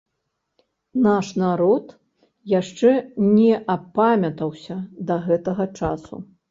Наш 1.07 1.27
народ 1.41 1.85
яшчэ 2.59 2.89
не 3.37 3.53
апамятаўся 3.77 4.75
да 5.13 5.25
гэтага 5.29 5.73
часу. 5.81 6.15